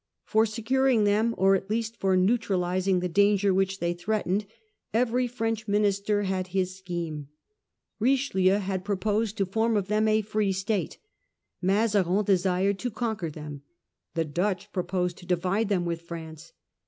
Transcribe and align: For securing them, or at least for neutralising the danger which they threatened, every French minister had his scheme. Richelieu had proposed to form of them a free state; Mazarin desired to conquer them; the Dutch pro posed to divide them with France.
For 0.23 0.47
securing 0.47 1.03
them, 1.03 1.35
or 1.37 1.53
at 1.53 1.69
least 1.69 1.95
for 1.95 2.17
neutralising 2.17 3.01
the 3.01 3.07
danger 3.07 3.53
which 3.53 3.77
they 3.79 3.93
threatened, 3.93 4.47
every 4.95 5.27
French 5.27 5.67
minister 5.67 6.23
had 6.23 6.47
his 6.47 6.75
scheme. 6.75 7.27
Richelieu 7.99 8.55
had 8.55 8.83
proposed 8.83 9.37
to 9.37 9.45
form 9.45 9.77
of 9.77 9.89
them 9.89 10.07
a 10.07 10.23
free 10.23 10.53
state; 10.53 10.97
Mazarin 11.61 12.25
desired 12.25 12.79
to 12.79 12.89
conquer 12.89 13.29
them; 13.29 13.61
the 14.15 14.25
Dutch 14.25 14.71
pro 14.71 14.81
posed 14.85 15.17
to 15.17 15.27
divide 15.27 15.69
them 15.69 15.85
with 15.85 16.01
France. 16.01 16.51